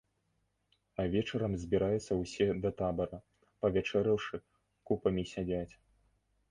А 1.03 1.05
вечарам 1.15 1.53
збіраюцца 1.65 2.17
ўсе 2.21 2.47
да 2.65 2.73
табара, 2.81 3.21
павячэраўшы, 3.65 4.35
купамі 4.91 5.31
сядзяць. 5.37 5.73